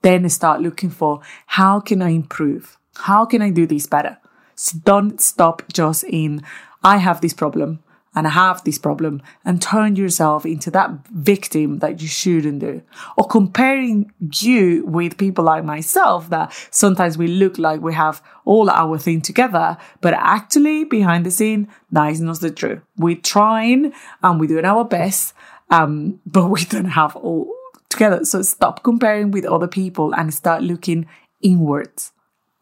Then 0.03 0.29
start 0.29 0.61
looking 0.61 0.91
for 0.91 1.21
how 1.47 1.79
can 1.79 2.03
I 2.03 2.09
improve? 2.09 2.77
How 2.95 3.25
can 3.25 3.41
I 3.41 3.49
do 3.49 3.65
this 3.65 3.87
better? 3.87 4.19
So 4.53 4.77
don't 4.83 5.19
stop 5.19 5.63
just 5.73 6.03
in, 6.03 6.43
I 6.83 6.97
have 6.97 7.21
this 7.21 7.33
problem 7.33 7.79
and 8.13 8.27
have 8.27 8.63
this 8.63 8.77
problem 8.77 9.21
and 9.45 9.61
turn 9.61 9.95
yourself 9.95 10.45
into 10.45 10.69
that 10.71 10.91
victim 11.11 11.79
that 11.79 12.01
you 12.01 12.07
shouldn't 12.07 12.59
do. 12.59 12.81
Or 13.17 13.25
comparing 13.25 14.11
you 14.41 14.85
with 14.85 15.17
people 15.17 15.45
like 15.45 15.63
myself 15.63 16.29
that 16.29 16.53
sometimes 16.71 17.17
we 17.17 17.27
look 17.27 17.57
like 17.57 17.81
we 17.81 17.93
have 17.93 18.21
all 18.43 18.69
our 18.69 18.97
thing 18.97 19.21
together, 19.21 19.77
but 20.01 20.13
actually 20.13 20.83
behind 20.83 21.25
the 21.25 21.31
scene, 21.31 21.69
that 21.91 22.11
is 22.11 22.19
not 22.19 22.41
the 22.41 22.51
truth. 22.51 22.81
We're 22.97 23.15
trying 23.15 23.93
and 24.21 24.39
we're 24.39 24.47
doing 24.47 24.65
our 24.65 24.83
best, 24.83 25.33
um, 25.69 26.19
but 26.25 26.47
we 26.47 26.65
don't 26.65 26.85
have 26.85 27.15
all 27.15 27.53
together. 27.87 28.25
So 28.25 28.41
stop 28.41 28.83
comparing 28.83 29.31
with 29.31 29.45
other 29.45 29.67
people 29.67 30.13
and 30.13 30.33
start 30.33 30.63
looking 30.63 31.07
inwards. 31.41 32.11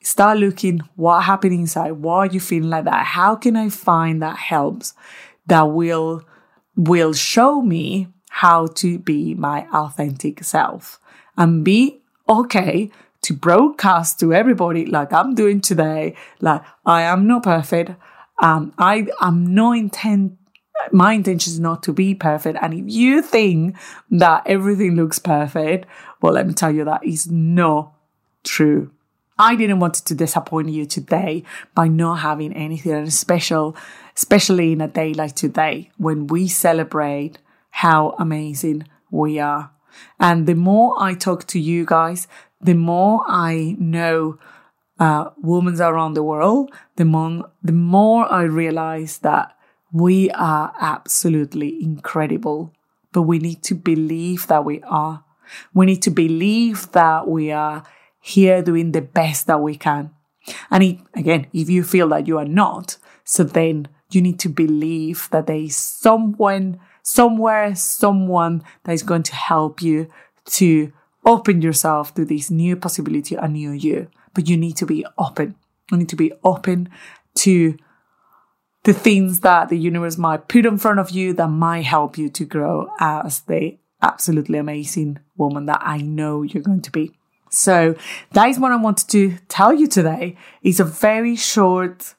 Start 0.02 0.38
looking 0.38 0.80
what 0.96 1.24
happened 1.24 1.54
inside. 1.54 1.92
Why 1.92 2.20
are 2.20 2.26
you 2.28 2.40
feeling 2.40 2.70
like 2.70 2.86
that? 2.86 3.06
How 3.06 3.36
can 3.36 3.58
I 3.58 3.68
find 3.70 4.22
that 4.22 4.38
helps? 4.38 4.94
That 5.50 5.64
will 5.64 6.24
will 6.76 7.14
show 7.14 7.62
me 7.62 8.08
how 8.30 8.68
to 8.68 8.98
be 9.00 9.34
my 9.34 9.68
authentic 9.74 10.44
self 10.44 11.00
and 11.38 11.66
be 11.66 12.02
okay 12.30 12.90
to 13.22 13.34
broadcast 13.34 14.20
to 14.20 14.34
everybody 14.34 14.86
like 14.86 15.12
I'm 15.12 15.36
doing 15.36 15.60
today. 15.60 16.16
Like 16.40 16.62
I 16.86 17.02
am 17.02 17.28
not 17.28 17.44
perfect. 17.44 17.92
Um, 18.42 18.74
I 18.78 19.08
am 19.22 19.54
no 19.54 19.74
intent. 19.74 20.38
My 20.94 21.14
intention 21.14 21.52
is 21.52 21.60
not 21.60 21.84
to 21.84 21.94
be 21.94 22.16
perfect. 22.16 22.58
And 22.62 22.74
if 22.74 22.86
you 22.88 23.22
think 23.22 23.76
that 24.12 24.44
everything 24.46 24.96
looks 24.96 25.20
perfect, 25.20 25.88
well, 26.22 26.34
let 26.34 26.48
me 26.48 26.54
tell 26.54 26.74
you 26.74 26.86
that 26.86 27.04
is 27.04 27.30
not 27.30 27.94
true. 28.44 28.92
I 29.38 29.56
didn't 29.56 29.80
want 29.80 29.96
to 29.96 30.16
disappoint 30.16 30.70
you 30.70 30.86
today 30.86 31.44
by 31.74 31.88
not 31.88 32.16
having 32.16 32.54
anything 32.54 33.10
special, 33.10 33.76
especially 34.20 34.74
in 34.74 34.82
a 34.82 34.88
day 34.88 35.14
like 35.14 35.34
today 35.34 35.90
when 35.98 36.28
we 36.28 36.46
celebrate 36.46 37.38
how 37.70 38.14
amazing 38.20 38.86
we 39.10 39.40
are. 39.40 39.72
And 40.20 40.46
the 40.46 40.56
more 40.56 40.94
I 41.00 41.14
talk 41.14 41.48
to 41.48 41.60
you 41.60 41.86
guys, 41.86 42.28
the 42.60 42.74
more 42.74 43.24
I 43.28 43.78
know 43.80 44.38
uh, 45.00 45.30
women 45.42 45.80
around 45.80 46.16
the 46.16 46.24
world, 46.24 46.70
the 46.98 47.06
more, 47.06 47.50
the 47.64 47.72
more 47.72 48.30
I 48.30 48.44
realize 48.44 49.20
that 49.20 49.58
we 49.94 50.30
are 50.32 50.74
absolutely 50.82 51.82
incredible. 51.82 52.74
But 53.14 53.22
we 53.22 53.40
need 53.40 53.64
to 53.64 53.74
believe 53.74 54.48
that 54.48 54.66
we 54.66 54.82
are. 54.84 55.24
We 55.74 55.86
need 55.86 56.02
to 56.04 56.12
believe 56.12 56.92
that 56.92 57.26
we 57.26 57.52
are 57.54 57.84
here 58.20 58.62
doing 58.62 58.92
the 58.92 59.02
best 59.02 59.48
that 59.48 59.62
we 59.62 59.78
can. 59.78 60.12
And 60.70 60.84
it, 60.84 60.98
again, 61.14 61.48
if 61.54 61.70
you 61.70 61.86
feel 61.86 62.10
that 62.10 62.28
you 62.28 62.38
are 62.38 62.52
not, 62.64 62.98
so 63.24 63.46
then 63.46 63.88
you 64.12 64.22
need 64.22 64.40
to 64.40 64.50
believe 64.50 65.30
that 65.32 65.48
there 65.48 65.56
is 65.56 65.76
someone, 65.76 66.80
somewhere, 67.04 67.76
someone 67.76 68.64
that 68.84 68.94
is 68.94 69.04
going 69.04 69.24
to 69.24 69.36
help 69.36 69.82
you 69.82 70.08
to 70.46 70.92
open 71.26 71.62
yourself 71.62 72.14
to 72.16 72.26
this 72.26 72.50
new 72.50 72.76
possibility, 72.76 73.36
a 73.36 73.48
new 73.48 73.72
you. 73.72 74.10
But 74.34 74.50
you 74.50 74.58
need 74.58 74.78
to 74.78 74.86
be 74.86 75.06
open. 75.18 75.56
You 75.92 75.98
need 75.98 76.10
to 76.10 76.16
be 76.16 76.32
open 76.44 76.90
to 77.36 77.78
the 78.84 78.94
things 78.94 79.42
that 79.42 79.70
the 79.70 79.78
universe 79.78 80.18
might 80.18 80.48
put 80.48 80.66
in 80.66 80.78
front 80.78 81.00
of 81.00 81.10
you 81.12 81.34
that 81.34 81.48
might 81.50 81.86
help 81.86 82.18
you 82.18 82.30
to 82.30 82.46
grow 82.46 82.90
as 83.00 83.42
the 83.42 83.78
absolutely 84.02 84.58
amazing 84.58 85.20
woman 85.38 85.66
that 85.66 85.82
I 85.84 85.98
know 85.98 86.44
you're 86.44 86.64
going 86.64 86.82
to 86.82 86.92
be. 86.92 87.12
So 87.50 87.96
that 88.32 88.50
is 88.50 88.60
what 88.60 88.72
I 88.72 88.78
wanted 88.78 89.10
to 89.10 89.38
tell 89.48 89.74
you 89.74 89.88
today. 89.88 90.38
It's 90.62 90.80
a 90.80 90.86
very 90.86 91.36
short, 91.36 92.16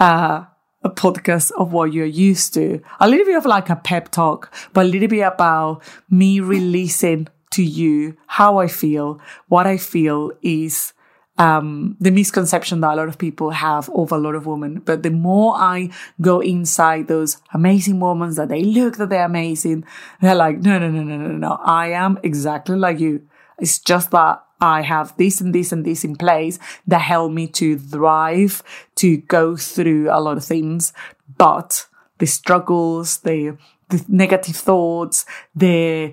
uh, 0.00 0.44
a 0.82 0.90
podcast 0.90 1.50
of 1.52 1.72
what 1.72 1.92
you're 1.92 2.06
used 2.06 2.54
to. 2.54 2.80
A 3.00 3.08
little 3.08 3.26
bit 3.26 3.36
of 3.36 3.46
like 3.46 3.70
a 3.70 3.76
pep 3.76 4.10
talk, 4.10 4.54
but 4.72 4.86
a 4.86 4.88
little 4.88 5.08
bit 5.08 5.20
about 5.20 5.82
me 6.10 6.40
releasing 6.40 7.28
to 7.50 7.62
you 7.62 8.16
how 8.26 8.58
I 8.58 8.68
feel. 8.68 9.20
What 9.48 9.66
I 9.66 9.76
feel 9.76 10.32
is 10.42 10.92
um, 11.38 11.96
the 12.00 12.10
misconception 12.10 12.80
that 12.80 12.94
a 12.94 12.96
lot 12.96 13.08
of 13.08 13.16
people 13.16 13.50
have 13.50 13.88
of 13.90 14.12
a 14.12 14.18
lot 14.18 14.34
of 14.34 14.46
women. 14.46 14.80
But 14.80 15.02
the 15.02 15.10
more 15.10 15.54
I 15.56 15.90
go 16.20 16.40
inside 16.40 17.08
those 17.08 17.38
amazing 17.54 18.00
women 18.00 18.34
that 18.34 18.48
they 18.48 18.62
look 18.62 18.96
that 18.96 19.08
they're 19.08 19.24
amazing, 19.24 19.84
they're 20.20 20.34
like, 20.34 20.58
no, 20.58 20.78
no, 20.78 20.90
no, 20.90 21.02
no, 21.02 21.16
no, 21.16 21.28
no. 21.28 21.58
I 21.64 21.92
am 21.92 22.18
exactly 22.22 22.76
like 22.76 22.98
you. 22.98 23.22
It's 23.58 23.78
just 23.78 24.10
that 24.10 24.42
I 24.60 24.82
have 24.82 25.16
this 25.16 25.40
and 25.40 25.54
this 25.54 25.72
and 25.72 25.84
this 25.84 26.04
in 26.04 26.16
place 26.16 26.58
that 26.86 27.00
help 27.00 27.32
me 27.32 27.46
to 27.48 27.78
thrive, 27.78 28.62
to 28.96 29.18
go 29.18 29.56
through 29.56 30.08
a 30.10 30.20
lot 30.20 30.36
of 30.36 30.44
things. 30.44 30.92
But 31.36 31.86
the 32.18 32.26
struggles, 32.26 33.18
the, 33.18 33.56
the 33.88 34.04
negative 34.08 34.56
thoughts, 34.56 35.24
the 35.54 36.12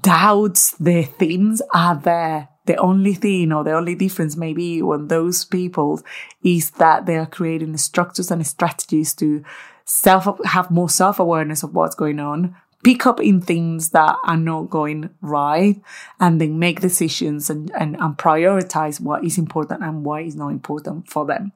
doubts, 0.00 0.72
the 0.72 1.02
things 1.02 1.62
are 1.72 1.94
there. 1.94 2.48
The 2.66 2.76
only 2.76 3.14
thing 3.14 3.52
or 3.52 3.62
the 3.62 3.74
only 3.74 3.94
difference 3.94 4.36
maybe 4.36 4.82
when 4.82 5.06
those 5.06 5.44
people 5.44 6.02
is 6.42 6.70
that 6.72 7.06
they 7.06 7.16
are 7.16 7.26
creating 7.26 7.70
the 7.70 7.78
structures 7.78 8.32
and 8.32 8.44
strategies 8.44 9.14
to 9.14 9.44
self 9.84 10.26
have 10.44 10.70
more 10.72 10.90
self 10.90 11.20
awareness 11.20 11.62
of 11.62 11.74
what's 11.74 11.94
going 11.94 12.18
on, 12.18 12.56
pick 12.86 13.04
up 13.04 13.20
in 13.20 13.40
things 13.40 13.90
that 13.90 14.16
are 14.22 14.36
not 14.36 14.70
going 14.70 15.10
right 15.20 15.82
and 16.20 16.40
then 16.40 16.56
make 16.56 16.80
decisions 16.80 17.50
and, 17.50 17.68
and, 17.72 17.96
and 17.98 18.16
prioritize 18.16 19.00
what 19.00 19.24
is 19.24 19.38
important 19.38 19.82
and 19.82 20.04
what 20.04 20.22
is 20.22 20.36
not 20.36 20.50
important 20.50 21.10
for 21.10 21.26
them. 21.26 21.50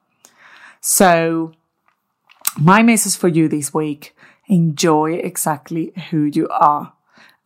So 0.81 1.53
my 2.59 2.83
message 2.83 3.17
for 3.17 3.29
you 3.29 3.47
this 3.47 3.73
week, 3.73 4.13
enjoy 4.49 5.13
exactly 5.13 5.93
who 6.11 6.25
you 6.25 6.49
are 6.49 6.95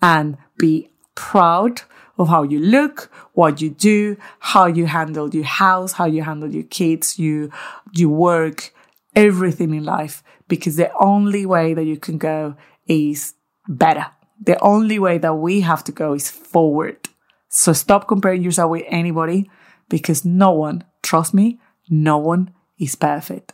and 0.01 0.39
be 0.57 0.89
proud 1.15 1.83
of 2.17 2.29
how 2.29 2.43
you 2.43 2.61
look, 2.61 3.13
what 3.35 3.61
you 3.61 3.69
do, 3.69 4.17
how 4.39 4.65
you 4.65 4.87
handle 4.87 5.29
your 5.29 5.45
house, 5.45 5.93
how 5.93 6.07
you 6.07 6.23
handle 6.23 6.51
your 6.51 6.63
kids, 6.63 7.19
you, 7.19 7.51
you 7.93 8.09
work, 8.09 8.73
everything 9.15 9.75
in 9.75 9.85
life, 9.85 10.23
because 10.49 10.77
the 10.77 10.91
only 10.99 11.45
way 11.45 11.75
that 11.75 11.85
you 11.85 11.99
can 11.99 12.17
go 12.17 12.57
is 12.87 13.35
better. 13.69 14.07
The 14.41 14.61
only 14.63 14.99
way 14.99 15.19
that 15.19 15.35
we 15.35 15.61
have 15.61 15.85
to 15.85 15.93
go 15.93 16.15
is 16.15 16.31
forward. 16.31 17.09
So 17.49 17.73
stop 17.73 18.09
comparing 18.09 18.43
yourself 18.43 18.71
with 18.71 18.85
anybody 18.89 19.51
because 19.89 20.25
no 20.25 20.51
one, 20.53 20.85
trust 21.03 21.35
me, 21.35 21.61
no 21.89 22.19
one 22.19 22.53
is 22.79 22.97
perfect. 22.97 23.53